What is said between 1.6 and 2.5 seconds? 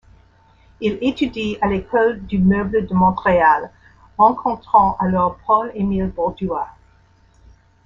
à l'École du